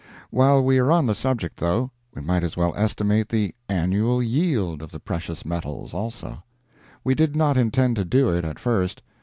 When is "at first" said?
8.43-9.03